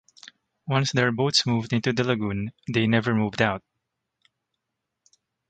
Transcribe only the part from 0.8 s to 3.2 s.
their boats moved into the lagoon, they never